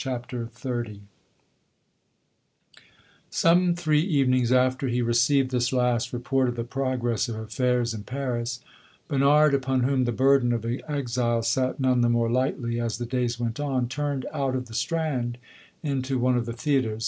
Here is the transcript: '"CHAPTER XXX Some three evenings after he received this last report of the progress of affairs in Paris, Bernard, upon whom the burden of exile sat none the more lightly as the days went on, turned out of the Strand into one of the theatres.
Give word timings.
'"CHAPTER 0.01 0.47
XXX 0.47 1.01
Some 3.29 3.75
three 3.75 4.01
evenings 4.01 4.51
after 4.51 4.87
he 4.87 4.99
received 5.03 5.51
this 5.51 5.71
last 5.71 6.11
report 6.11 6.49
of 6.49 6.55
the 6.55 6.63
progress 6.63 7.29
of 7.29 7.35
affairs 7.35 7.93
in 7.93 8.01
Paris, 8.01 8.61
Bernard, 9.07 9.53
upon 9.53 9.81
whom 9.81 10.05
the 10.05 10.11
burden 10.11 10.53
of 10.53 10.65
exile 10.87 11.43
sat 11.43 11.79
none 11.79 12.01
the 12.01 12.09
more 12.09 12.31
lightly 12.31 12.79
as 12.79 12.97
the 12.97 13.05
days 13.05 13.39
went 13.39 13.59
on, 13.59 13.87
turned 13.89 14.25
out 14.33 14.55
of 14.55 14.65
the 14.65 14.73
Strand 14.73 15.37
into 15.83 16.17
one 16.17 16.35
of 16.35 16.47
the 16.47 16.53
theatres. 16.53 16.99